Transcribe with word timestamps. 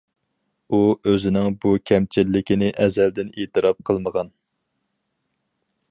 ئۇ 0.69 0.77
ئۆزىنىڭ 1.11 1.57
بۇ 1.65 1.73
كەمچىلىكىنى 1.91 2.71
ئەزەلدىن 2.85 3.31
ئېتىراپ 3.43 3.87
قىلمىغان. 3.91 4.33